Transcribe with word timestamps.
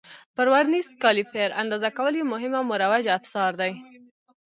پر 0.35 0.47
ورنیز 0.53 0.87
کالیپر 1.03 1.49
اندازه 1.61 1.89
کول 1.97 2.13
یو 2.17 2.25
مهم 2.33 2.53
او 2.59 2.63
مروج 2.69 3.05
افزار 3.17 3.51
دی. 3.61 3.73